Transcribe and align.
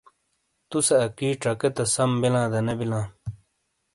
تُوسے 0.69 0.95
اَکی 1.05 1.29
ڇَکے 1.41 1.69
تا 1.75 1.83
سَم 1.93 2.11
بِیلاں 2.21 2.47
دا 2.51 2.59
نے 2.65 2.73
بِیلاں۔ 2.79 3.05